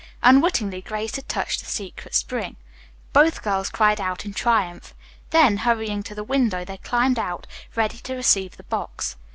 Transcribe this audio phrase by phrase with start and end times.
[0.23, 2.55] Unwittingly Grace had touched the secret spring.
[3.13, 4.95] Both girls cried out in triumph.
[5.29, 9.15] Then, hurrying to the window, they climbed out, ready to receive the box.